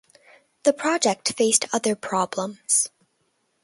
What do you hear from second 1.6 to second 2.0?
other